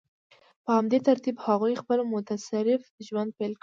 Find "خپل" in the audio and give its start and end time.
1.81-1.99